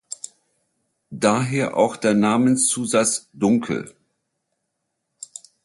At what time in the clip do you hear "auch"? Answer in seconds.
1.77-1.95